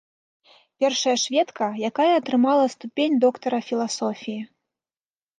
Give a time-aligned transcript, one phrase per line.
[0.83, 4.39] Першая шведка, якая атрымала ступень доктара філасофіі.